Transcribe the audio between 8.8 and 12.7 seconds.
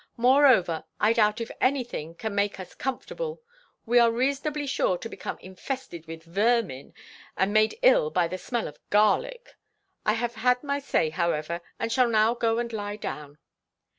garlic. I have had my say, however, and shall now go